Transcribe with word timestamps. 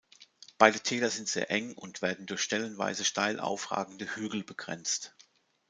Beide 0.57 0.79
Täler 0.79 1.11
sind 1.11 1.27
sehr 1.29 1.51
eng 1.51 1.75
und 1.77 2.01
werden 2.01 2.25
durch 2.25 2.41
stellenweise 2.41 3.05
steil 3.05 3.39
aufragende 3.39 4.15
Hügel 4.15 4.43
begrenzt. 4.43 5.13